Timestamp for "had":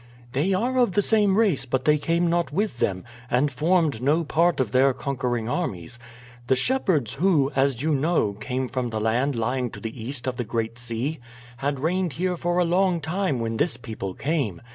11.57-11.81